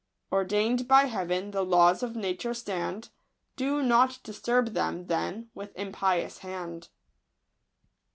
Ordain'd 0.31 0.87
by 0.87 1.03
Heaven 1.03 1.51
the 1.51 1.63
laws 1.63 2.01
of 2.01 2.15
nature 2.15 2.55
stand; 2.55 3.09
Do 3.55 3.83
not 3.83 4.17
disturb 4.23 4.69
them, 4.73 5.05
then, 5.05 5.51
with 5.53 5.75
impious 5.77 6.39
hand. 6.39 6.89